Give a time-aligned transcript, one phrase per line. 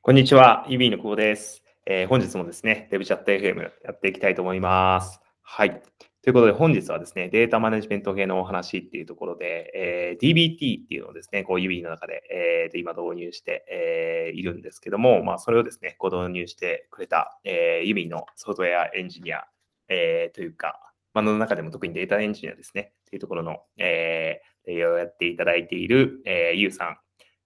[0.00, 5.20] こんにちは、ユビーの久保です、えー本日もですね、デブチャット FM やっていきたいと思います。
[5.42, 5.82] はい。
[6.22, 19.44] ということで、本日はですね、データマネジメント系のお話っていうところで、えー dbt っていうのをですね、こう、ユビーの中で、えーと今導入して、えーいるんですけども、まあ、それをですね、ご導入してくれた、えー、ユビーのソフトウェアエンジニア、
[19.88, 20.80] えーというか、
[21.12, 26.96] まあ、の中でも特にデータエンジニアですね、っていうところの、え、ーをやっていただいている、えー、ゆうさん、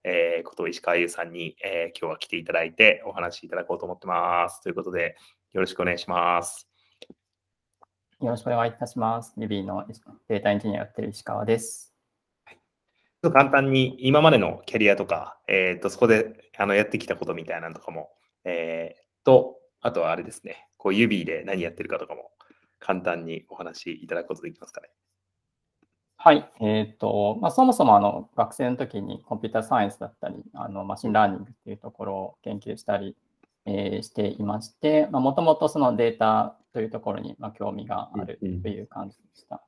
[0.07, 4.61] えー、こと石川優さんに、えー今日は来ていただいてお話しいただこうと思ってます。
[4.61, 5.15] ということで、
[5.51, 6.69] よろしくお願いします。
[8.21, 9.33] よろしくお願いいたします。
[9.35, 9.83] ユビーの
[10.27, 11.91] データエンジニアやってる石川です。
[13.23, 18.11] と簡単に今までのキャリアとか、えー、とそこであのやってきたことみたいなのとかも、
[18.43, 22.29] えー、と、あとはあれですね、こう指で何やってるかとかも
[22.79, 24.89] 簡単にお話しいただくことできますかね。
[26.17, 26.49] はい。
[26.59, 33.15] えっ、と、まあ、そもそもあの学生の時にコンピューターサイエンスだったり、あの machine learning っていうところを研究したり、
[33.65, 39.61] えーしていまして、もともとそのデータというところにまあ興味があるという感じでした。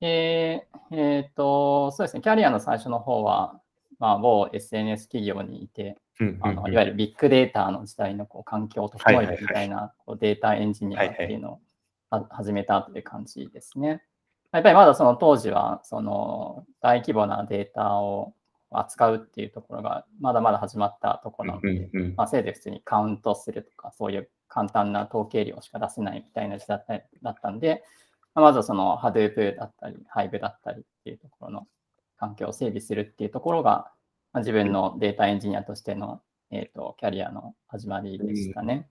[0.00, 3.60] でえっ、と、そうですね、キャリアの最初の方は、
[3.98, 5.96] まあ、某 SNS 企業にいて、
[6.40, 11.60] あのいわゆるビッグデータの時代のこう環境を整えるみたいなこうデータエンジニアっていうのを
[12.10, 14.02] は始めたという感じですね。
[14.54, 18.34] やっぱりまだその当時はその大規模なデータを
[18.70, 26.78] 扱うっていうところがまだまだ始まったところなので、うんうんまあ、せいぜい普通にカウントするとかそういう簡単な統計量しか出せないみたいな時代
[27.22, 27.82] だったんで、
[28.34, 31.66] まあまずはその Hadoop だったり Hive だったりっていうところの
[32.16, 33.90] 環境を整備するっていうところが、
[34.32, 36.20] まあ、自分のデータエンジニアとしての、
[36.52, 38.88] えー、とキャリアの始まりでしたね。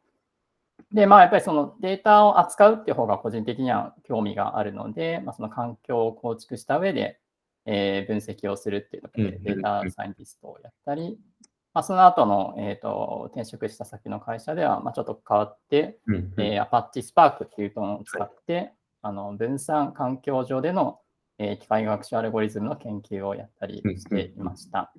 [0.92, 7.20] で、まあやっぱりそのデータを扱うっていう方が個人的には興味があるので、まあ、その環境を構築した上で、
[7.66, 11.18] えー分析をするっていうところでうんデータサイエンティストをやったり、
[11.74, 21.00] まあ、その後の、えー、と転職した先の会社では、まあ、ちょっと変わって、うんうんえー、Apache Spark っていうのを使って、あの分散環境上での、
[21.40, 24.94] えー機械学習アルゴリズムの研究をやったりしていました。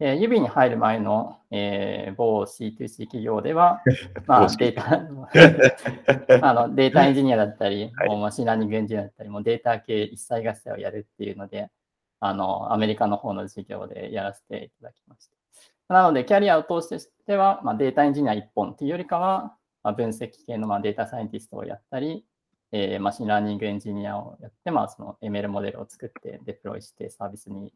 [0.00, 3.82] えー、ユビーに入る前の、えー某 C2C 企業では、
[4.26, 4.94] まあ、データ
[6.48, 11.70] あのデータエンジニアだったり、はい machine learning エンジニアだったり、もうデータ系一切合切をやるっていうので、
[12.20, 15.28] あのアメリカの方の事業でやらせていただきまし
[15.88, 15.94] た。
[15.94, 22.24] なので、キャリアを通しては、まあ、データエンジニア一本っていうよりかは、まあ、分析系のまあデータサイエンティストをやったり、
[22.72, 27.72] えー machine learning エンジニアをやって、まあ、その ML モデルを作ってデプロイしてサービスに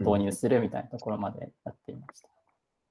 [0.00, 2.28] 導入するみたいなところまでやっていました。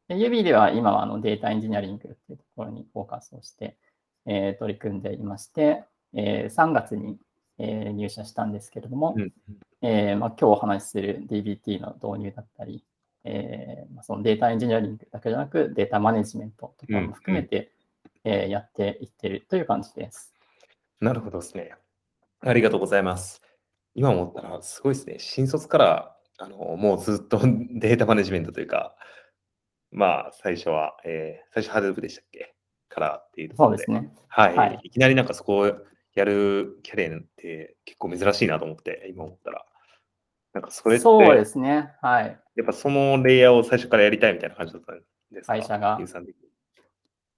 [0.07, 3.77] で、ユビーでは今はあの data engineering っていうところにフォーカスをして、
[4.25, 5.83] えー取り組んでいまして、
[6.13, 7.17] えー3月に、
[7.57, 9.31] えー入社したんですけれども、うん
[9.81, 12.83] えーまあ、今日お話しする DBT の導入だったり、
[13.23, 17.71] えーまあ、そのデータエンジニアリングだけじゃなくデータマネジメントとかも含めて、
[18.23, 20.33] えーやっていってるという感じです。
[20.99, 21.71] なるほどですね。
[22.41, 23.41] ありがとうございます。
[23.95, 25.15] 今思ったら、すごいですね。
[25.19, 26.10] 新卒から、
[26.43, 27.39] あの、もうずっと
[27.79, 28.95] データマネジメントというか、
[29.91, 32.55] まあ、最初は、えー最初 Hadoop でしたっけ？
[32.89, 33.83] からっていうところで。
[33.83, 34.13] そうですね。
[34.27, 34.89] はい、はいい。
[34.89, 35.67] きなりなんかそこを
[36.13, 39.65] やるキャリアって結構珍しいなと思って、今思ったら。
[40.53, 41.93] なんかそれって、そうですね。
[42.01, 42.39] はい。
[42.55, 45.53] やっぱそのレイヤーを最初からやりたいみたいな感じだったんですか？
[45.53, 45.97] 会社が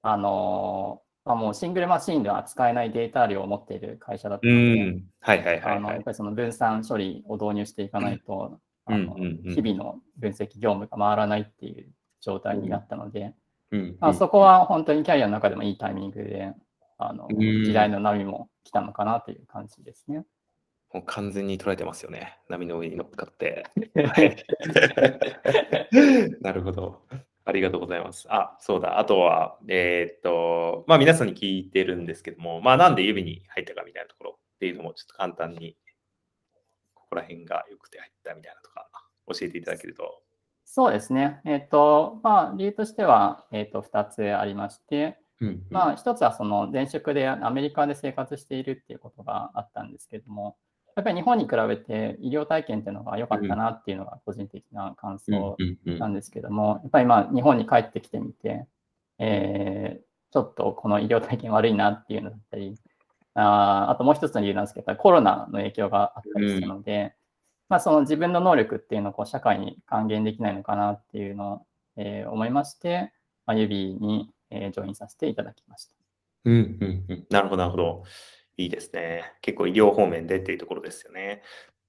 [0.01, 5.05] あのーまあ、もうシングルマシンでは扱えないデータ量を持っている会社だったうので、ん。
[5.21, 5.95] はいはいはいあのはい。
[5.95, 13.33] やっぱりその分散処理を導入していかないと、あのうんうんうん日々の分析業務が回らないっていう状態になったので、
[13.71, 16.53] うんまあ、そこは本当にキャリアの中でもいいタイミングで、
[16.97, 20.25] あのうん時代の波も来たのかなという感じですね。
[20.94, 22.38] もう完全に捉えてますよね。
[22.49, 23.66] 波の上に乗っかって。
[26.41, 27.01] なるほど。
[27.45, 28.25] ありがとうございます。
[28.29, 29.00] あ、そうだ。
[29.00, 35.75] あとは、えーっと、まあ皆さんに聞いてるんですけども、まあなんで指に入ったかみたいなところっていうのもちょっと簡単に、
[37.13, 38.89] ここら辺が良くて入ったみたいなとか、
[39.27, 40.24] 教えていただけると。
[40.65, 41.42] そうですね。
[41.45, 50.57] えっ、と、まあ、理由としては、えっ、と、2つありまして、うんまあ、一つはその前職でアメリカで生活しているっていうことがあったんですけども、
[50.95, 58.66] やっぱり日本に比べて医療体験っていうのが良かったなっていうのが個人的な感想うんうんなんですけども、やっぱりまあ日本に帰ってきてみて、
[59.19, 62.75] えーちょっとこの医療体験悪いなっていうのだったり、
[63.35, 67.15] あーあともう一つの理由なんですけど、コロナの影響があったりしたので、
[67.69, 71.65] まあ、その自分の能力っていうのをこう社会に還元できないのかなっていうのを、
[71.97, 73.12] えー思いまして、
[73.45, 75.95] まあ、指に、えージョインさせていただきました。
[76.45, 77.25] うんうんうん。
[77.30, 78.03] なるほど、なるほど。
[78.57, 79.33] いいですね。
[79.41, 81.41] 結構医療方面でっていうところですよね。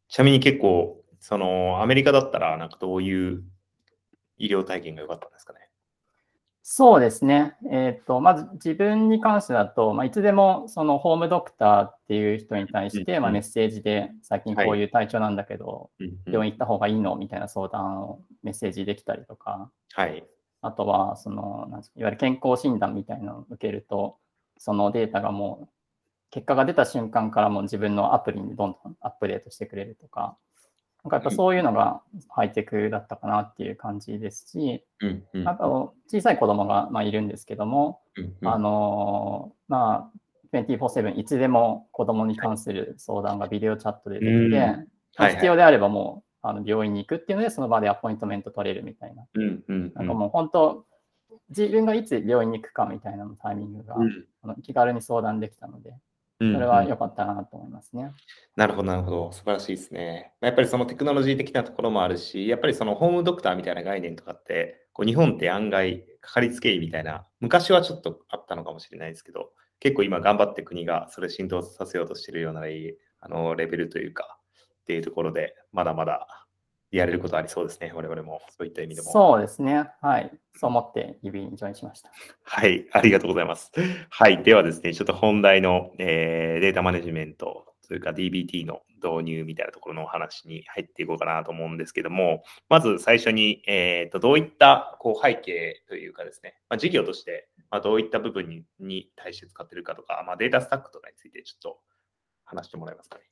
[0.09, 3.43] ちなみに結構、そのアメリカだったら、なんかどういう
[4.39, 5.59] 医療体験が良かったんですかね？
[6.67, 7.57] そうですね。
[7.71, 17.17] えっ、と、まず自分に関してだと、まあ、いつでもそのホームドクターっていう人に対して、うんまあ、メッセージで、最近こういう体調なんだけど、うん病院行った方がいいの？
[17.17, 20.25] みたいな相談をメッセージできたりとか、はい。
[20.63, 24.17] あとは、その、なんいわゆる健康診断みたいなのを受けると、
[24.57, 25.69] そのデータがもう、
[26.31, 30.39] 結果が出た瞬間からもう自分のアプリにどんどんアップデートしてくれるとか、
[31.05, 35.49] なんかやっぱそういうのがハイテクだったかなっていう感じですし、うんうん。
[35.49, 38.49] あと小さい子供がまあいるんですけども、うんうん。
[38.49, 40.11] あのーま
[40.55, 44.51] あ、24-7いつでも子供に関する相談がビデオチャットでできて、うん。
[44.51, 45.35] まあはい。
[45.35, 49.27] 必要であればもうあの病院に行くっていうので、その場でアポイントメント取れるみたいな。
[49.35, 50.87] うんうんなんかもう本当、
[51.51, 53.97] 自分がいつ病院に行くかみたいなタイミングが、
[54.63, 55.97] 気軽に相談できたので、うん
[56.39, 58.11] それは良かったなと思いますね。
[58.57, 59.33] なるほど、なるほど。
[59.33, 60.33] 素晴らしいですね。
[60.41, 72.63] やっぱりそのテクノロジー的なところもあるし、やっぱりそのホームドクターみたいな概念とかって、こう日本って案外かかりつけ医みたいな、昔はちょっとあったのかもしれないですけど、結構今頑張って国がそれ浸透させようとしているような
[73.21, 74.39] あのレベルというか、
[74.83, 76.44] っていうところで、まだまだ
[76.97, 78.41] やれることありそうですね、我々も。
[78.57, 79.11] そういった意味でも。
[79.11, 79.91] そうですね。
[80.01, 80.31] はい。
[80.57, 82.11] そう思って指にジョインしました。
[82.45, 83.73] はい、ありがとうございます。
[84.11, 101.79] はい、ではですね、ちょっと本題の、えーデータマネジメントというか DBT の導入みたいなところのお話に入っていこうかなと思うんですけども、まず最初に、えー、とどういったこう背景というかですね、まあ、事業として、まあ、どういった部分にに対して使っているかとか、まあ、データスタックとかについてちょっと
[102.45, 103.25] 話してもらえますかね。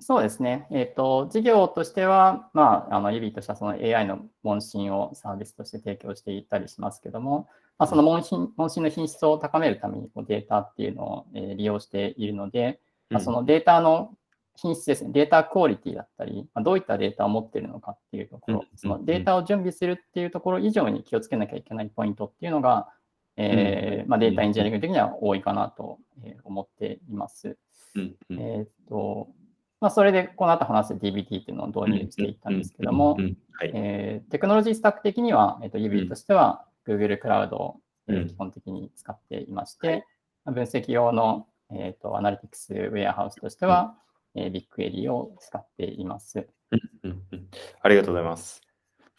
[0.00, 0.68] そうですね。
[0.70, 7.48] えっ、と、事業としては、まあ、あの、指としてはその AI の問診をサービスとして提供していたりしますけども、
[7.78, 12.80] まあ、その問診問診の品質を高めるためにこうデータっていうのを、えー利用しているので、
[13.10, 14.14] まあ、そのデータの
[14.54, 22.88] 品質ですね、データクオリティだったり、まあ、どういったデータを持っているのかっていうところうん、そのデータを準備するっていうところ以上に気をつけなきゃいけないポイントっていうのが、
[23.36, 27.56] えーまあ、データエンジニアリング的には多いかなとえー思っています。
[28.30, 29.28] えーっと、
[29.80, 33.16] まあ、それでこの後話す DBT っていうのを導入していったんですけども、
[33.60, 40.04] テクノロジースタック的には、えーっと、指としては Google クラウドを基本的に使っていまして、
[40.46, 43.94] 分析用の、えーっとアナリティクスウェアハウスとしては、
[44.34, 46.48] えー、BigQuery を使っています。
[47.82, 48.62] ありがとうございます。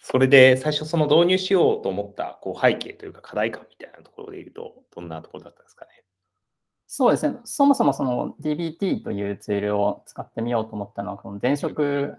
[0.01, 5.98] それで最初その導入しようと思ったこう背景というか課題感みたいなところで言うと、どんなところだったんですかね。
[6.91, 7.37] そうですね。
[7.45, 12.15] そもそもその DBT というツールを使ってみようと思ったのは、この前職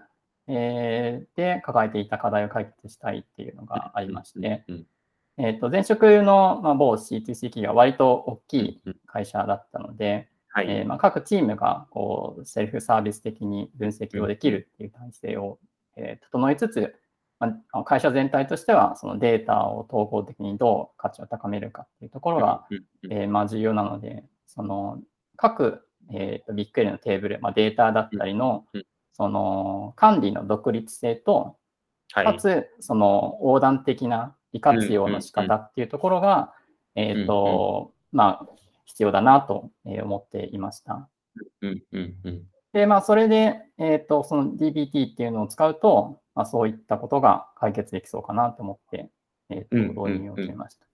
[0.46, 4.87] えーで抱えていた課題を解決したいっていうのがありまして、うん
[5.38, 10.67] えっと前職のまあ某 C2C 企業は割と大きいうん会社だったので、はい。
[10.69, 15.58] えーまあ、各チームがこうセルフサービス的に分析をできるっていう体制を、
[15.96, 16.94] えー整えつつ、
[17.40, 22.66] まあ、会社全体としてはそのデータを統合的にどう価値を高めるかっていうところが、
[23.11, 24.25] えーまあ、重要なので、
[24.55, 25.00] その
[25.37, 25.82] 各、
[26.12, 28.64] えー、とビッグエリのテーブル、まあ、データだったりの
[29.12, 31.56] その管理の独立性と、
[32.12, 32.25] はい。
[32.26, 36.52] かつその横断的な利活用の仕方っていうところが、
[36.97, 38.47] えっ、と、まあ、
[38.85, 41.08] 必要だなとえー思っていました。
[42.73, 49.11] で、まあ、それで、えっ、と、その DBT っていうのを使うと、まあ、そういったことが解決できそうかなと思って、
[49.49, 50.89] えっ、と、うん導入を決めました。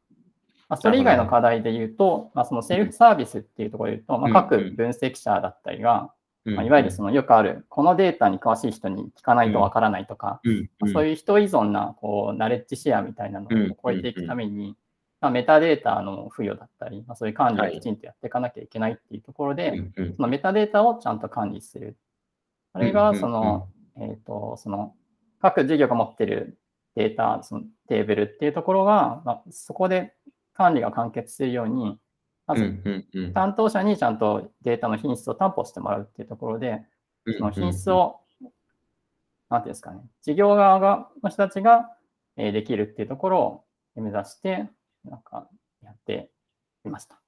[0.68, 6.10] まあ、それ以外の課題で言うと、まあ、そのセルフサービスっていうところで言うと、まあ、各分析者だったりが、
[6.44, 6.54] うん。
[6.56, 10.70] まあ、いわゆるそのよくある、このデータに詳しい人に聞かないとわからないとか、うん。
[10.80, 14.76] まあそういう人依存な、こう、ナレッジシェアみたいなのを超えていくために、
[15.20, 19.72] まあ、メタデータの付与だったり、まあ、そういう管理をきちんとやっていかなきゃいけないっていうところで、
[20.16, 21.96] そのメタデータをちゃんと管理する。
[22.72, 23.68] それが、その、
[23.98, 24.94] えっ、と、その、
[25.40, 26.58] 各事業が持ってる
[26.96, 30.12] データ、そのテーブルっていうところが、まあ、そこで
[30.56, 31.98] 管理が完結するように、
[32.46, 32.80] まず、
[33.34, 36.80] 担当者にちゃんとデータの品質を担保してもらうっていうところで、
[37.38, 38.20] その品質を、
[39.50, 41.90] なんていうんですかね、事業側がの人たちが
[42.36, 43.64] えーできるっていうところを
[44.00, 44.68] 目指して、
[45.04, 45.48] なんか
[45.82, 46.30] やって
[46.84, 47.20] いました。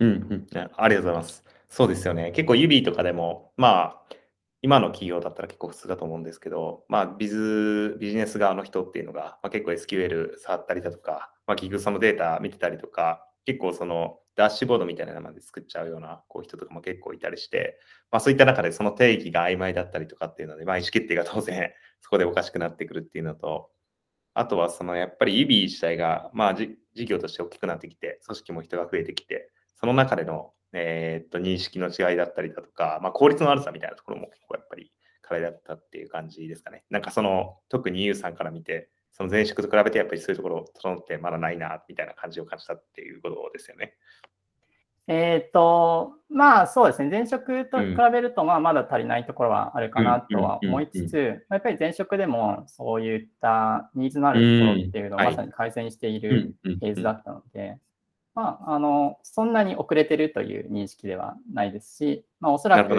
[0.00, 1.44] うんうん、ねありがとうございます。
[1.68, 2.32] そうですよね。
[2.32, 4.16] 結構指とかでも、まあ、
[4.62, 17.78] 今の企業だったら結構普通だと思うんですけど、まあ、ビズ、ビジネス側の人っていうのが、まあ、結構 SQL 触ったりだとか、まあ、結局そのデータ見てたりとか、結構そのダッシュボードみたいなのまで作っちゃうようなこう人とかも結構いたりして、
[18.10, 23.70] まあ、そういった中でその定義が曖昧だったりとかっていうので、まあ、意思決定が当然そこでおかしくなってくるっていうのと、
[24.34, 26.76] あとはそのやっぱり指自体が、まあ、事
[27.06, 29.50] 業として大きくなってきて、組織も人が増えてきて、
[29.80, 36.84] その中での、えーっと認識の違いだったりだとか、まあ、効率の悪さみたいなところも結構やっぱり課題だったっていう感じですかね。
[36.90, 43.94] なんかその特に EU さんから見て、その前職と比べてやっぱりそういうところ整ってまだないな、みたいな感じを感じたっていうことですよね。
[45.08, 57.78] えっ、と、まあそうですね、前職と比べると、まあまだ足りないところはあるかなとは思いつつ、やっぱり前職でもそういったニーズのあるところっていうのをまさに改善しているフェーズだったので、
[58.34, 62.94] まあ、あの、そんなに遅れてるという認識ではないですし、まあおそらく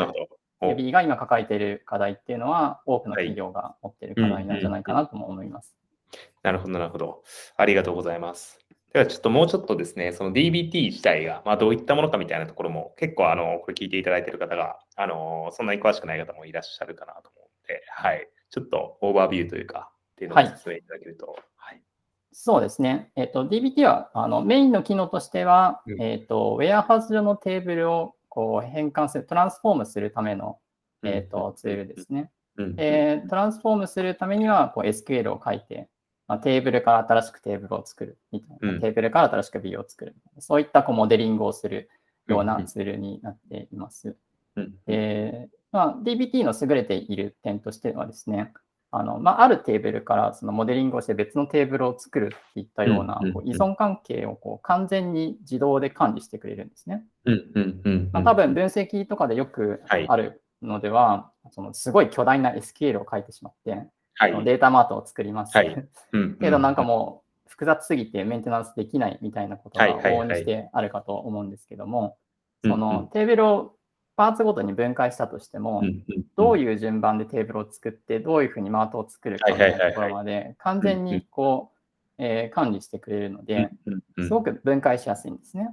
[0.62, 5.78] Ruby が今抱えている課題っていうのは多くの企業が持っている課題なんじゃないかなとも思います。
[6.44, 7.24] なるほど、なるほど。
[7.56, 8.60] ありがとうございます。
[8.94, 18.30] ではちょっともうちょっとですね、その DBT 自体が、まあ、どういったものかみたいなところも、結構あの、これ聞いていただいている方が、あの、そんなに詳しくない方もいらっしゃるかなと思って、はい。
[18.50, 21.28] ちょっとオーバービューというか、っていうのを説明いただけると。
[21.28, 21.82] はい、はい、
[22.32, 23.12] そうですね。
[23.16, 30.60] えっ、ー、と、DBT は、あの、メインの機能としては、うん、えっ、ー、と、ウェアハウス上のテーブルをこう変換する、トランスフォームするための、
[31.04, 32.32] えっ、ー、と、ツールですね。
[32.56, 35.90] うん、で、トランスフォームするためには、こう SQL を書いて、
[36.28, 41.90] まあ、テーブルから新しくテーブルを作るみたいな、うん、テーブルから新しく B を作るそういったこうモデリングをする
[42.28, 44.16] ようなツールになっています。
[44.56, 48.54] うん、でまあ、DBT の優れている点としてはですね、
[48.92, 57.04] あのまあ、あるテーブルからそのモデリングをして別のテーブルを作るっていったようなこう依存関係をこう完全に自動で管理してくれるんですね。
[58.14, 65.56] まあ、多分分析とかでよくあるのでは、はい、そのすごい巨大な SQL を書いてしまって、はい、データマートを作ります。
[65.56, 65.76] はい、
[66.40, 72.18] けどなんかもう複雑すぎてメンテナンスできないみたいなことが往々にしてあるかと思うんですけども、
[72.64, 73.74] そのテーブルを
[74.16, 75.84] パーツごとに分解したとしても、
[76.36, 81.72] どういう順番でテーブルを作って、どういうふうにマートを作るかというところまで完全にこ
[82.18, 83.70] う、えー、管理してくれるので、
[84.20, 85.70] すごく分解しやすいんですね。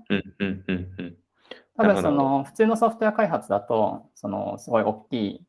[1.76, 5.46] 多分その普通のソフトウェア開発だと、そのすごい大きい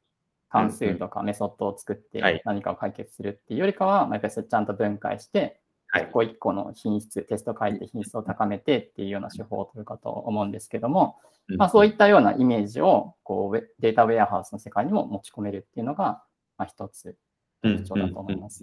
[0.56, 5.60] 関数とかメソッドを作って何かを解決するっていうよりかは、やっぱりちゃんと分解して、
[5.94, 11.18] 一個一個の品質、テスト書いて品質を高めてっていうような手法を取るかと思うんですけども、
[11.58, 16.24] まあ、そういったようなイメージをこうデータウェアハウスの世界にも持ち込めるっていうのが、
[16.58, 17.18] まあ、一つ
[17.62, 18.62] 特徴だと思います。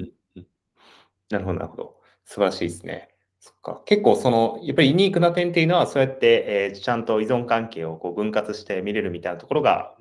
[1.31, 1.97] なるほど、なるほど。
[2.25, 3.09] 素晴らしいですね。
[3.41, 3.83] そっか。
[3.87, 9.97] 結構その、やっぱりユニークな点っていうのは、そうやって、えー、ちゃんと依存関係をこう分割して見れるみたいなところが、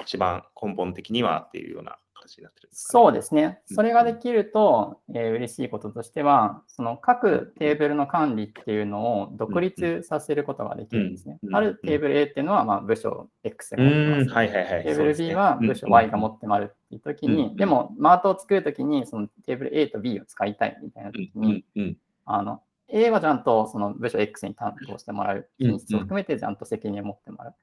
[0.00, 3.60] 一番根本的にはっていうような形になってるんですか、ね、そうですね。
[3.66, 11.38] それができると、うん、えー、嬉しいこととしては、その各テーブルの管理っていうのを独立させることができるんですね。
[11.52, 14.30] あるテーブル A っていうのは、まあ、部署 X が持ってます。
[14.30, 21.64] はいはいはい、テーブル B は部署 Y が持ってまるっていう時に、でも、マートを作るときに、そのテーブル A と B を使いたいみたいな時に、
[22.24, 27.54] あの、A はちゃんとその部署 X に担当してもらう、品質を含めてちゃんと責任を持ってもらう。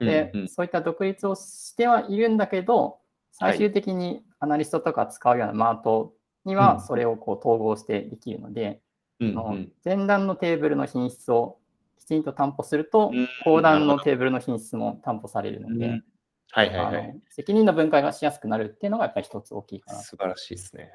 [0.00, 2.98] で、うんうん、そういった独立をしてはいるんだけど、
[3.32, 6.12] 最終的にアナリストとか使うようなマート
[6.44, 8.80] にはそれをこう統合してできるので、
[9.20, 11.58] うんうん、前段のテーブルの品質を
[11.98, 13.12] きちんと担保すると、
[13.44, 16.02] 後段のテーブルの品質も担保されるので、
[16.52, 20.00] はいはいはい、責任の分解がしやすくなるっていうのがやっぱり一つ大きいかな。
[20.00, 20.90] 素晴らしいですね。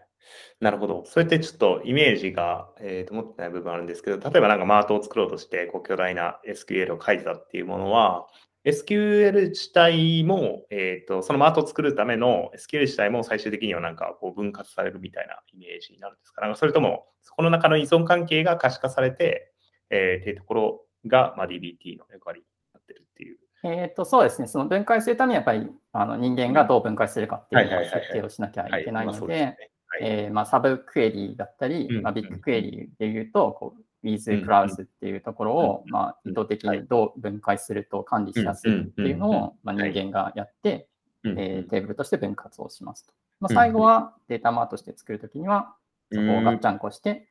[0.59, 1.03] なるほど。
[1.05, 8.27] そうやってちょっとイメージが、えー、と思ってない部分あるんですけど、例えばなんかマートを作ろうとしてこう巨大な SQL を書いてたっていうものは、
[8.65, 16.41] SQL 自体も、えっ、ー、と、そのマートを作るための SQL 自体も最終的にはなんかこう分割されるみたいなイメージになるんですか？
[16.41, 19.53] なんかそれとも、そこの中の依存関係が可視化されて、
[19.91, 23.37] えー、っていうところが、まあ、DBT の役割になってるっていう。
[23.63, 24.47] えっ、と、そうですね。
[24.47, 29.57] その分解するためにやっぱりあの人間がどう分解するかっていう設定をしなきゃいけないので、
[30.45, 40.87] サブクエリだったり、まあ、ビッグクエリで言うと、こう with clause っていうところを、まあ、意図的にどう分解すると管理しやすいっていうのを、まあ、人間がやって、
[41.23, 43.13] えー、テーブルとして分割をしますと。
[43.39, 45.75] まあ、最後はデータマーとして作るときには、
[46.11, 47.27] そこをガッチャンコして、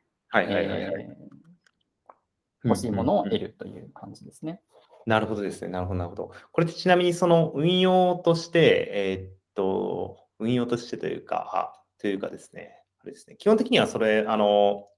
[2.64, 4.60] 欲しいものを得るという感じですね。
[5.06, 5.68] なるほどですね。
[5.68, 6.32] なるほど、なるほど。
[6.50, 14.88] これってちなみにその運用として、えー、っと、運用としてというか、というかですね、あれですね、基本的にはそれ、あの、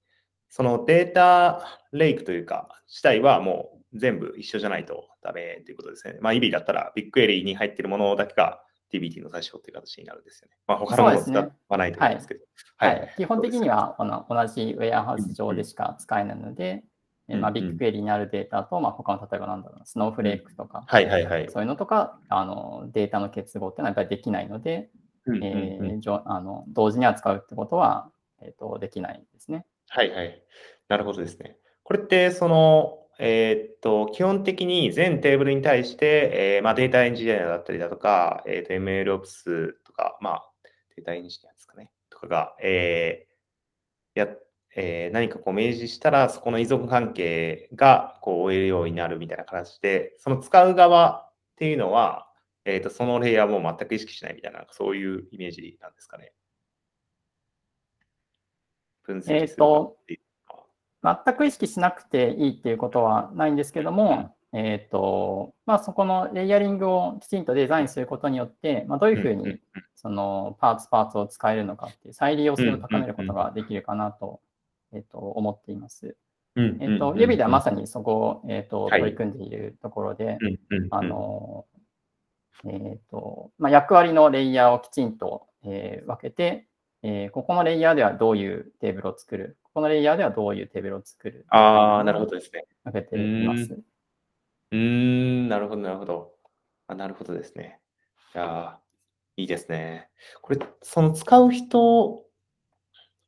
[0.49, 6.17] そのデータレイクというか、自体はもう全部一緒じゃないとダメということですね。
[6.21, 8.61] まあ、EB だったらビッグクエリーに入っているものだけが
[8.93, 10.55] DBT の対象という形になるんですよね。
[10.67, 12.45] まあ、他のものを使わないといけないですけど。
[12.77, 16.83] はい、はい、基本的にはこの同じウェアハウス上でしか使えないので、
[17.27, 24.89] うん、まあ、ビッグクエリーにあるデータと、まあ、他の例えばなんだろうな、スノーフレークとか、はいはいはい、そういうのとか、あのデータの結合っていうのはやっぱりできないので、
[25.43, 25.79] え
[26.25, 28.09] あの同時に扱うってことは、
[28.41, 29.65] えーとできないですね。
[29.89, 30.43] はいはい。
[30.89, 31.57] なるほどですね。
[31.83, 40.51] これって、その、えっと、基本的に全テーブルに対して、えー、まあ、データエンジニアだったりだとか、えっと、MLOps とか、まあ、
[40.95, 43.27] データエンジニアですかね、とかが、え
[44.15, 44.27] や、
[44.75, 52.27] えー何かこう明示したら、そこの依存関係がこう終えるようになるみたいな形で、その使う側っていうのは、
[52.65, 56.33] えーとそのレイヤーも全く意識しないみたいな、そういうイメージなんですかね。
[59.07, 60.19] 分析するえーとっていう。
[61.03, 69.59] のは全く意識しなくていいっていうことはないんですけども、えっ、と、まあ、そこのレイヤリングをきちんとデザインすることによって、まあ、どういうふううんうんに
[69.95, 74.39] そのパーツパーツを使えるのかっていう再利用性を高めることができるかなと,、
[74.93, 76.15] えっと思っています。
[76.55, 77.19] うんえっと、うん。
[77.19, 79.01] 指ではまさにそこを、えっとはい。
[79.01, 80.87] 取り組んでいるところで、うんうんうん。
[80.91, 81.65] あの、
[82.65, 86.67] えっ、と、まあ、役割のレイヤーをきちんと、えー分けて、
[87.03, 91.45] えーここのレイヤーではどういうテーブルを作る、ここのレイヤーではどういうテーブルを作る？
[91.49, 92.65] ああ、なるほどですね。
[92.83, 93.73] 分けています。
[94.71, 96.33] うーん、なるほど、なるほど。
[96.87, 97.79] あ、なるほどですね。
[98.35, 100.09] いやー、いいですね。
[100.41, 102.25] これ、その使う人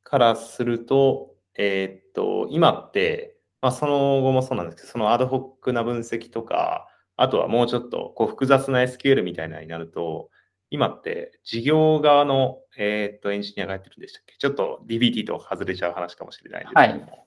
[0.02, 10.30] からすると、えーっと、今って、まあ、その後もそうなんですけど、そのアドホックな分析とか、あとはもうちょっとこう複雑な SQL みたいなのになると、
[10.70, 14.36] 今って事業側の、えーっとエンジニアがやってるんでしたっけ？
[14.38, 17.26] ちょっと DBT と外れちゃう話かもしれないんですけども。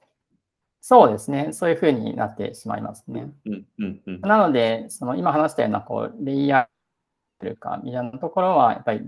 [0.86, 1.54] そうですね。
[1.54, 3.32] そういうふうになってしまいますね。
[3.46, 4.22] うんうんうん。
[4.22, 9.00] なので、その今話したようなこうレイヤーというか、みたいなところは、やっぱり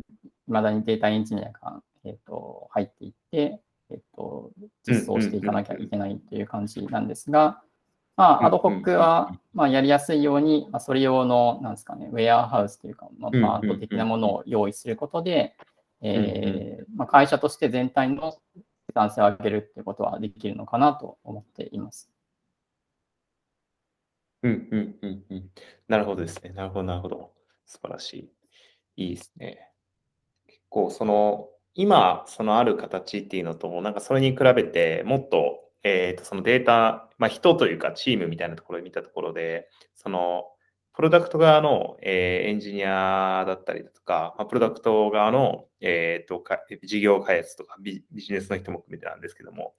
[0.48, 4.51] 未だにデータエンジニアが、えっと入っていって、えっと
[4.88, 7.62] 実装していかなきゃいけないという感じなんですが、
[8.17, 15.55] まあ、アドホックは、まあ、やりやすいように、まあ、それ用の、なんですかね、ウェアハウスというか、まあ、うんパート的なものを用意することで、
[16.01, 22.10] えーまあ、会社として全体の生産性を上げるっていうことはできるのかなと思っています。
[24.43, 25.50] うんうんうんうん。
[25.88, 26.51] なるほどですね。
[26.51, 27.31] なるほど、なるほど。
[27.65, 28.31] 素晴らし
[28.95, 29.03] い。
[29.07, 29.72] いいですね。
[30.48, 40.45] 結構、その、今、そのある形っていうのと、なんかそれに比べてもっと、えっと、そのデータ、まあ、人というかチームみたいなところで見たところで、その、
[40.95, 49.76] プロダクト側の、えーエンジニアだったりだとか、まあ、プロダクト側の、えっと、か事業開発とかビジネスの人も含めてなんですけども、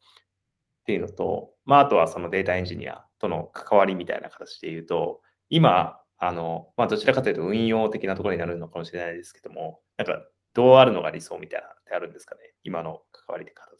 [0.82, 10.22] っていうのと、まあ、あとはそのデータエンジニアとの関わりみたいな形で言うと、今、あの、まあ、どちらかというと運用的なところになるのかもしれないですけども、なんか、
[10.54, 12.40] どうあるのが理想みたいなのってあるんですかね？
[12.62, 13.75] 今の関わり方。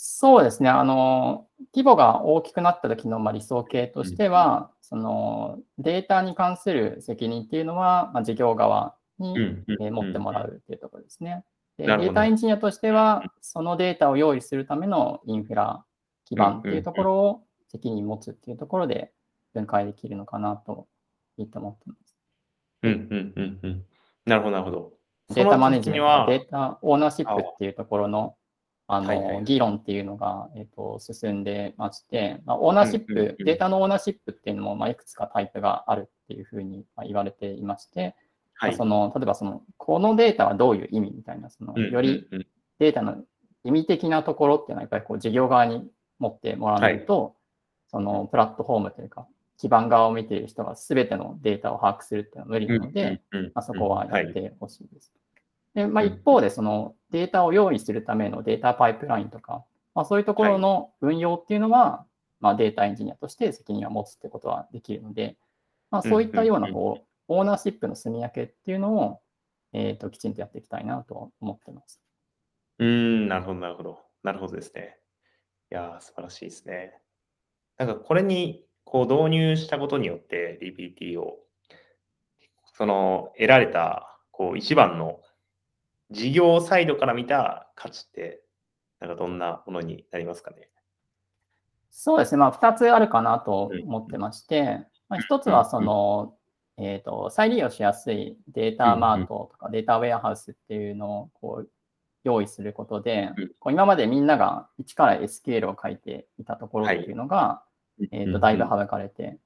[0.00, 0.70] そうですね。
[0.70, 11.44] あの、規模が大きくなった時のまあ理想形としては、そのデータに関する責任っていうのは、まあ、事業側に、うんうんえー持ってもらうっていうところですね。
[11.78, 15.84] でデータエンジニアとしては、そのデータを用意するためのインフラ
[16.26, 19.10] 基盤っていうところを責任持つっていうところで
[19.52, 20.86] 分解できるのかなと
[21.38, 22.16] いいと思ってます。
[22.84, 23.84] うんうんうんうん。
[24.26, 24.92] なるほど、なるほど。
[25.34, 28.36] データマネジメント、データオーナーシップっていうところの
[28.88, 29.44] あの、はいはい。
[29.44, 38.16] 議論っていうのが、えっと進んでまして、まあ、オーナーシップ、うんうんうんデータのオーナーシップっていうのも、まあ、いくつかタイプがあるっていうふうにまあ言われていまして、
[38.54, 38.74] はい。
[38.74, 42.38] その例えばその、このデータはどういう意味みたいな、そのうんよりうん。
[42.38, 42.46] うん
[42.78, 43.16] データの
[43.64, 47.34] 意味的なところっていうのは、やっぱりこう事業側に持ってもらわないと、
[47.88, 49.26] そのプラットフォームというか、
[49.58, 55.12] 基盤側を見ている人が全てのデータを把握するっていうのは無理なので、うんうんうんまあ、そこはやっいてほしいです。
[55.78, 59.64] でまあ、うん一方で、そのデータを用意するためのデータパイプラインとか、
[59.94, 62.04] まあ、そういうところの運用っていうのは、
[62.40, 65.36] まあ、データエンジニアとして責任を持つってことはできるので、
[65.92, 69.20] まあ、そういったようなうんこう、オーナーシップの住み分けっていうのを、
[69.72, 72.00] えー、ときちんとやっていきたいなと思ってます。
[72.78, 73.98] うーん、なるほど、なるほど。
[74.24, 74.96] なるほどですね。
[75.70, 76.92] いやー、素晴らしいですね。
[77.76, 81.38] なんかこれにこう導入したことによって DPT を、
[82.74, 85.20] その得られたこう一番の
[86.10, 88.42] 事業サイドから見た価値って、
[89.00, 90.68] なんかどんなものになりますかね？
[91.90, 96.34] そうですね、まあ、2つあるかなと思ってまして、まあ、1つはその、
[96.76, 101.70] えー、と再利用しやすいデータマートとかデータウェアハウスっていうのをこう
[102.22, 107.62] 用意することでうん、こう今までみんなが一から SQL を書いていたところっていうのが、
[108.12, 109.38] えー、とだいぶ省かれて、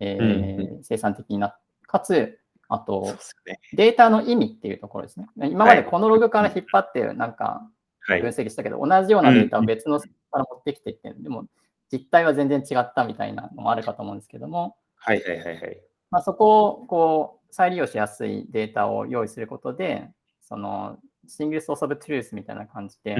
[0.00, 2.39] えーう生産的になって、かつ、
[2.70, 3.14] あと
[3.46, 3.60] ね。
[3.74, 5.26] データの意味っていうところですね。
[5.36, 7.68] 今までこのログから引っ張ってなんか
[8.02, 8.22] はい。
[8.22, 11.46] 分析したけど、同じようなデータを別のから持ってきてって、でも
[11.92, 15.80] 実態は全然違ったみたいなのもあるかと思うんですけども、はいはいはいはい。
[16.10, 20.08] まあ、そこをこう再利用しやすいデータを用意することで、
[20.42, 23.16] そのシングルソースオブトゥルースみたいな感じで、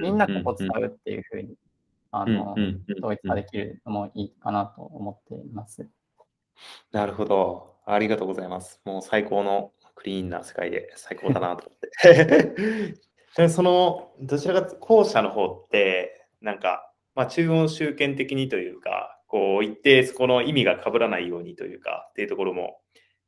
[0.00, 1.54] みんなここ使うっていうふうに、
[2.10, 2.54] あの、
[2.98, 5.88] 統一化できるのもいいかなと思っています。
[6.92, 7.77] なるほど。
[7.92, 8.80] ありがとうございます。
[8.84, 12.94] もう最高のクリーンな世界で最高だなと思って。
[13.36, 22.80] でその、どちらか後者の方って、なんか、まあ、中央集権的にというか、こう一定そこの意味が被らないようにというか、っていうところも、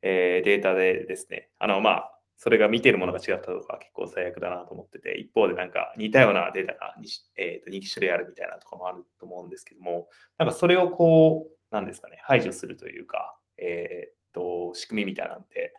[0.02, 7.04] えー、データでですね、あの、まあ、それが見てるものが違ったとか結構最悪だなと思ってて、一方でなんか似たようなデータが 2,、
[7.36, 15.74] えー、と2種類あるみたいなとかもあると思うんですけども、なんかそれをこう、なんですかね、排除するというか、えっ、ー、と、仕組みみたいなんて、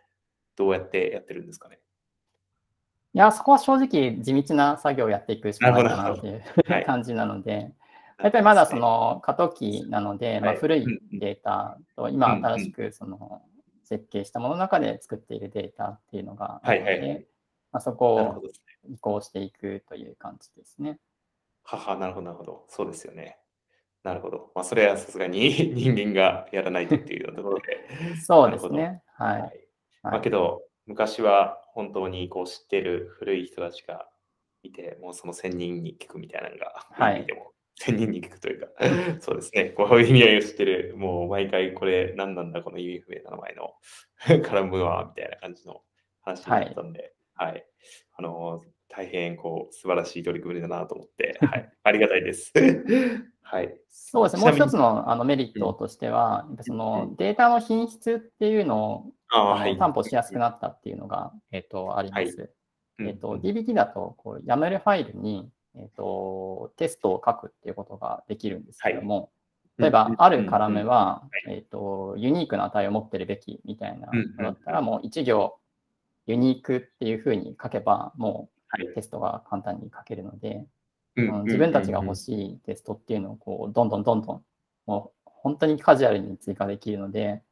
[0.56, 1.78] どうやってやってるんですかね？
[3.14, 6.42] いや、そこは正直地道な作業をやっていくしかないかなっていう
[6.86, 7.72] 感じなので、
[8.22, 13.42] やっぱりまだその過渡期なので、まあ、古いデータと今新しくその
[13.84, 17.26] 設計したものの中で作っているデータっていうのがあるので、
[17.72, 18.42] まあ、そこを
[18.88, 20.98] 移行していくという感じですね。
[21.64, 22.64] はは、なるほど、なるほど。
[22.68, 23.38] そうですよね。
[24.02, 24.50] なるほど。
[24.54, 28.16] まあ、それはさすがに 人間がやらないとっていうところで。
[28.16, 29.02] そうですね。
[29.14, 29.40] はい。
[29.42, 29.52] はい、
[30.02, 34.08] まあ、けど、昔は本当にこう知ってる古い人たちが
[34.62, 38.68] いて、もうその1000人に聞くみたいなのが、はい、でも1000人に聞くというか、
[39.20, 43.74] そうですね、こういう意味合いを知ってる、もう毎回これ何なんだ、この意味不明な名前の
[44.42, 45.82] カラムは、みたいな感じの
[46.22, 47.66] 話になったんで、はい、はい、
[48.14, 48.62] あの
[48.94, 52.52] 大変こう素晴らしい取り組みだなと思って、 はい、ありがたいです。
[53.42, 62.40] はい、そうですね、もう一つのあのメリットとしては、うん、そのデータの品質っていうのを、はい、担保しやすくなったっていうのが、えーと、あります。
[62.40, 62.50] はい。
[63.00, 69.30] えーと、DBT だとこう YAML ファイルに、えーと、テストを書くっていうことができるんですけども、
[69.78, 75.58] 例えば、あるカラムは、えーと、ユニークな値を持ってるべきみたいなのだったら、もう1行
[76.26, 78.51] ユニークっていうふうに書けば、もう
[78.94, 80.64] テストが簡単に書けるので、
[81.44, 84.42] 自分たちが欲しいテストっていうのをこうどんどんどんどん
[84.86, 87.42] もう本当にカジュアルに追加できるので、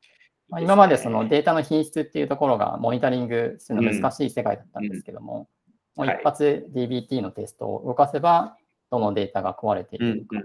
[0.48, 5.48] まあ、今までそのデータの品質っていうところがモニタリングするの難しい世界だったんですけども、
[5.96, 8.56] もう一発 DBT のテストを動かせば、
[8.90, 10.42] どのデータが壊れているのかっ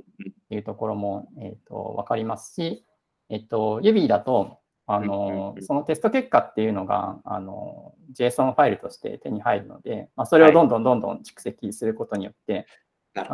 [0.50, 2.86] ていうところも、えー、と分かりますし、
[3.30, 12.68] えっと、指だと、あの、そのテスト結果っていうのが、あの、JSON ファイルとして手に入るので、まあ、それをどんどんどんどん蓄積することによって、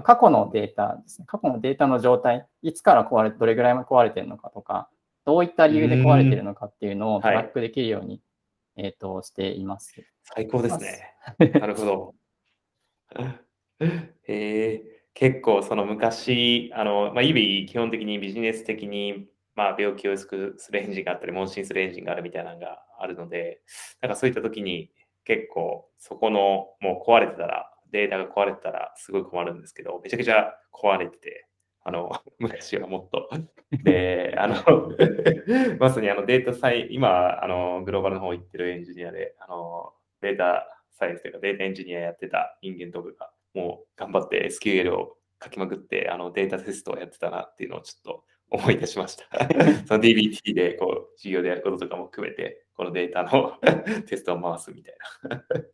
[0.03, 4.89] 過去のデータですね、過去のデータの状態、いつから壊れ、どれぐらい壊れてるのかとか、
[5.25, 8.21] どういった理由で壊れてるのかっていうのをトラックできるように、
[8.75, 9.93] はい、えっ、ー、と、しています。
[10.23, 11.15] 最高ですね。
[11.59, 12.15] なるほど。
[14.27, 14.81] え。
[14.85, 23.61] ー、結構その昔、あの、まあ、指基本的にビジネス的に、まあ、病気を薄くするエンジンがあったり、問診するエンジンがあるみたいなのがあるので、
[24.01, 24.91] なんかそういった時に
[25.25, 31.47] 結構そこのもう壊れてたら、データが壊れてたらすごい困るんですけど、めちゃくちゃ壊れてて、
[31.83, 33.29] あの、 昔はもっと。
[33.83, 34.55] で、あの、
[35.79, 49.25] まさにあのデータサイ今、あの、グローバルの方行ってるエンジニアで、あの、データサイエンスというかデータエンジニアやってた人間とかが、もう頑張って SQL を書きまくって、あのデータテストをやってたなっていうのをちょっと思い出しました。
[49.87, 53.53] その DBT でこう授業でやることとかも含めて、このデータの
[54.07, 54.95] テストを回すみたい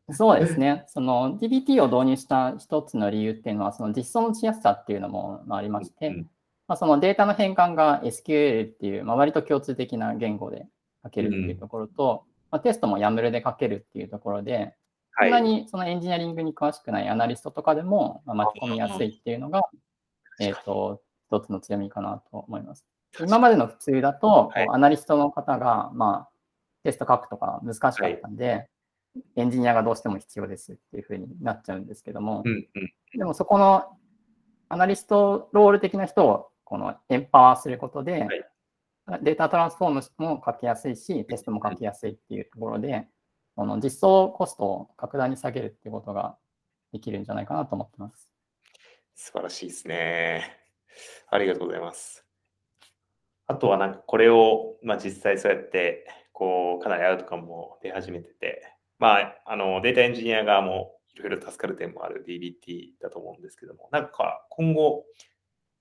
[0.08, 0.14] な。
[0.14, 0.84] そうですね。
[0.88, 6.30] その DBT を導入した一つの理由っていうのは、その実装のしやすさっていうのもありまして、うん、
[6.68, 10.68] まあ、そのデータの変換が SQL っていう、まあ、割と共通的な言語で
[11.04, 14.76] 書けるっていうところと、うん、まあ、テストも YAML で書けるっていうところで、
[15.20, 19.64] そんなにそのエンジニアリングに詳しくないアナリストとかでも巻き込みやすいっていうのが、
[20.40, 22.86] えっ、と、一つの強みかなと思います。
[23.20, 26.30] 今までの普通だと、はい、アナリストの方が、まあ、
[26.84, 28.68] テスト書くとか難しかったんで、はい、
[29.38, 33.98] エンジニアがどうしても必要ですっていうふうになっちゃうんですけども、うんうん、でもそこの
[34.70, 38.28] アナリストロール的な人をこのエンパワーすることで、
[39.06, 43.08] はい、データトランスフォームも書きやすいし、テストも書きやすいっていうところで、
[43.56, 46.38] この実装コストを格段に下げるっていうことが
[46.92, 48.30] できるんじゃないかなと思ってます。
[49.16, 50.67] 素晴らしいですね。
[51.30, 52.26] ありがとうございます。
[53.48, 58.62] あとはなんかこれを、まあ、実際そうやってこうかなりアウトカムも出始めてて、
[59.00, 65.06] まあ、あのデータエンジニア側もいろいろ助かる点もある DBT だと思うんですけども、なんか今後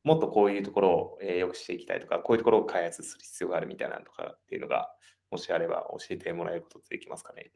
[0.05, 4.89] もっとこういうところを良くしていきたいとか、こういうところを開発する必要があるみたいなとかっていうのが、
[5.31, 7.51] もしあれば教えてもらえることってできますかね？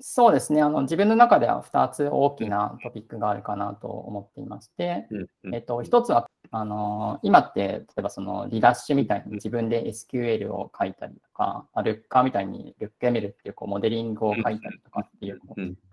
[0.00, 0.62] そうですね。
[0.62, 5.06] あの、自分の中では2つ大きなトピックがあるかなと思っていまして、
[5.52, 15.40] えっと、1つはあの今って、例えばそのリダッシュみたいに自分で SQL を書いたりとか、ルッカーみたいにルック ML っていうこうモデリングを書いたりとかっていう、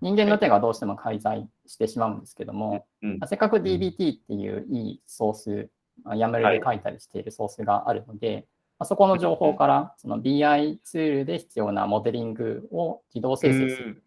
[0.01, 2.85] 人間の手がどうしても介在してしまうんですけども、
[3.27, 5.69] せっかく DBT っていういいソース、
[6.05, 8.47] YAML で書いたりしているソースがあるので、
[8.83, 14.03] そこの情報からその BI ツールで必要なモデリングを自動生成する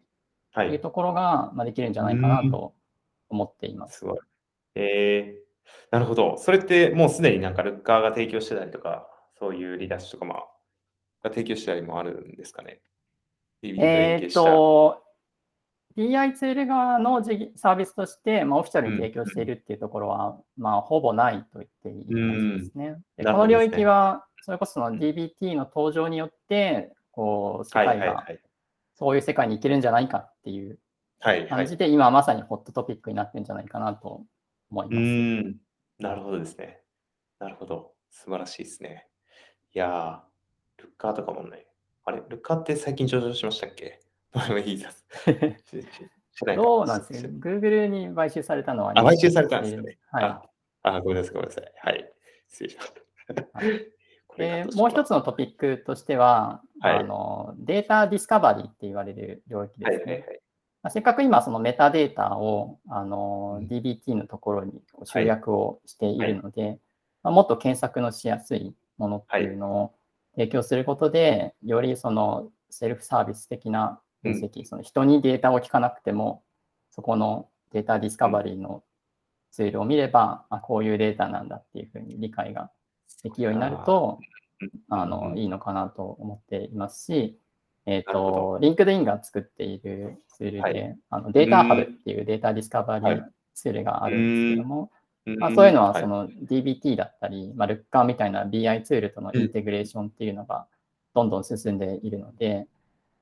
[0.54, 2.74] というところができるんじゃないかなと
[3.28, 4.06] 思っています。
[4.76, 5.38] えー、
[5.90, 6.36] なるほど。
[6.38, 10.38] それってもうすでになんかルッカーが提供してたりとか、そういうリダッシュとかまあ、
[11.22, 12.80] が提供したりもあるんですかね？
[13.62, 15.02] えっと、
[15.96, 17.22] BI ツール側の
[17.56, 22.96] サービスとして、まあ、オフィシャルに提供しているっていうところは、うん、まあ、ほぼないと言っていい感じですね。
[23.16, 28.26] でこの領域は、それこその DBT の登場によって、こう、世界が、
[28.94, 30.76] そういう世界に行けるんじゃないかっていう
[31.48, 34.24] 感じで、今まさにホットトピックになってるんじゃないかなと
[34.72, 34.96] 思います。
[34.96, 35.56] うん
[36.00, 36.80] なるほどですね。
[37.38, 37.92] なるほど。
[38.10, 39.06] 素晴らしいですね。
[39.72, 41.66] いやー、ルッカーとかもね、
[42.04, 44.00] あれ、ルッカーって最近上場しましたっけ？
[44.32, 45.06] どうでもいいです。
[46.56, 47.28] そうなんですね。
[47.38, 49.98] Google に買収されたのは、あ、買収されたんですよね。
[50.10, 50.24] はい。
[50.24, 50.42] あ、
[50.82, 51.72] あごめんなさい、ごめんなさい。
[51.82, 52.12] はい。
[52.48, 52.92] 失礼しまし
[53.34, 53.99] た。
[54.36, 59.96] でもう一つのトピックとしては、はい、あのデータディスカバリーって言われる領域ですね。
[59.96, 60.40] はいはいはい。
[60.82, 66.80] まあ、せっかく今、そのメタデータをあの DBT のところに集約をしているので、はい。
[67.22, 69.94] まあ、もっと検索のしやすいものっていうのを
[70.34, 76.42] 提供することで、よりそのセルフサービス的な分析、うん、その人にデータを聞かなくても、
[76.90, 78.82] そこの data discovery の
[79.50, 82.70] ツールを見れば、あこういうデータなんだっていうふうに理解が
[83.22, 84.18] できるようになると、
[84.88, 87.38] あのいいのかなと思っていますし、
[87.86, 93.22] えっ、ー、と、 LinkedIn が作っているツールで、はい、あの DataHub っていう data discovery
[93.54, 94.90] ツールがあるんですけども、
[95.38, 100.66] まあ、そういうのはその DBT だったり、まあ、ルッカーみたいな BI ツールとのインテグレーションっていうのが
[101.14, 102.66] どんどん進んでいるので、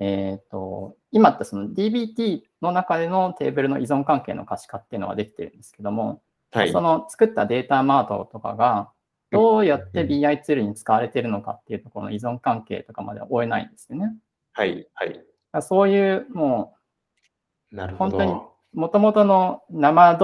[0.01, 6.21] えっ、ー、と、今ってその DBT の中でのテーブルの依存関係の可視化っていうのはできてるんですけども、
[6.53, 8.91] はい、その作ったデータマートとかが
[9.31, 14.15] どうやって BI ツールに使われているのかっていうところの依存関係とかまでは追えないんですよね。
[14.53, 15.63] はい、はい。
[15.63, 16.75] そういうも
[17.73, 18.19] う、なるほど。
[18.19, 18.41] 本当に
[18.75, 20.17] もともとの生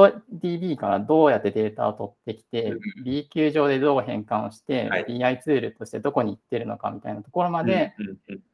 [0.43, 7.95] DB からどうやってデータを取ってきて、B 級上でどう変換をして、BI ツールとしてどこに行ってるのかみたいなところまで、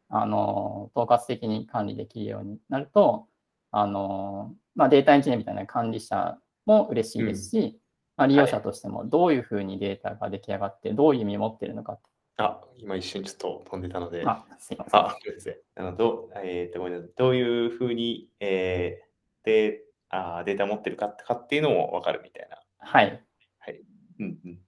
[0.08, 3.26] あの、統括的に管理できるようになると、
[3.72, 7.80] あの、まあ、データエンジニアみたいな管理者も嬉しいですし、
[8.20, 11.98] まあ、利用者としてもどういうふうにデータが出来上がって、どういう意味を持ってるのか
[12.37, 14.24] あ、今一瞬ちょっと飛んでたので。
[14.26, 15.00] あ、すいません。
[15.76, 22.59] あ、のどえー、とごめんなさいどういうふうに、えー、であデータ持ってるかかっていうのも分かるみたいな。
[22.78, 23.22] はい。
[23.59, 23.80] はい。
[24.18, 24.59] うんうん。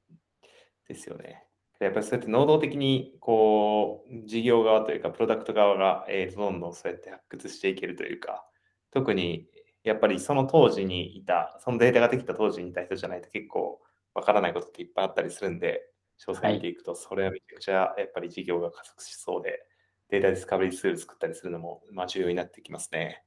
[0.89, 1.45] ですよね。
[1.81, 8.47] やっぱりそうやって能動的に、こう、事業側というか、プロダクト側が、えー、どんどんそうやって発掘していけるというか、
[8.93, 9.49] 特に、
[9.85, 13.81] やっぱりその当時にいた、そのデータができた当時にいた人じゃないと結構
[14.15, 15.83] わからないことっていっぱいあったりするんで、
[16.25, 19.67] 詳細見ていくと、それはめちゃくちゃやっぱり事業が加速しそうで、
[20.11, 23.25] データディスカバリーツール作ったりするのも、まあ、重要になってきますね。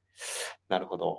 [0.68, 1.18] なるほど。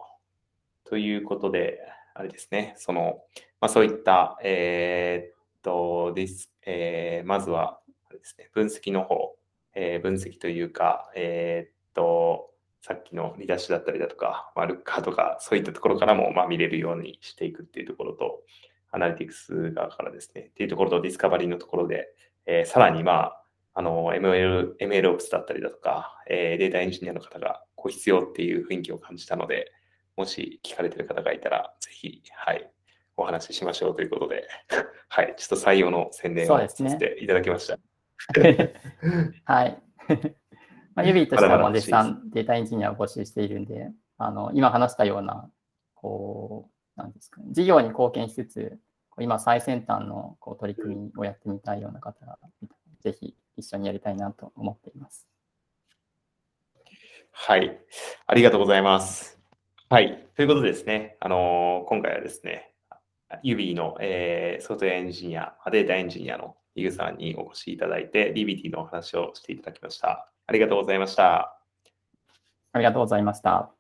[0.86, 1.80] ということで、
[2.16, 3.22] あれですね、その、
[3.60, 9.36] まあ、そういった、えー、っと、です、えー、まずは、あれですね、分析の方、
[9.76, 12.50] えー、分析というか、え、っと、
[12.88, 18.44] さっきのリダッシュだったりだとか、まあ、ルッカーとか、そういったところからも、まあ、見れるようにしていくっていうところと、
[18.92, 22.08] アナリティクス側からですね、っていうところと discovery のところで、
[22.46, 29.70] えー、さらに、まあ、あの、ML、MLOps だったりだとか、えー、データエンジニアの方がこう必要っていう雰囲気を感じたので、
[30.16, 32.72] もし聞かれてる方がいたら、ぜひ、はい、
[33.18, 34.48] お話ししましょうということで、
[35.10, 37.78] はい、ちょっと採用の宣伝をさせていただきました。
[39.44, 39.84] はい。
[40.98, 45.48] まあ、ユビーとしてはもう絶賛データエンジニアを募集しているんで、あの今話したような、
[45.94, 48.80] こう、なんですかね、事業に貢献しつつ、
[49.20, 52.40] 今最先端のこう取り組みをやってみたいような方が
[53.02, 55.28] ぜひ一緒にやりたいなと思っています。
[57.32, 57.80] はい、
[58.26, 59.40] ありがとうございます。
[59.90, 60.28] はい。
[60.36, 62.74] ということでですね、あのー、今回はですね、
[63.44, 70.32] 指の、えー、ソフトウェアエンジニア、データエンジニアのイグさんにお越しいただいて、DBT のお話をしていただきました。
[70.48, 71.60] ありがとうございました。
[72.74, 73.77] ありがとうございました。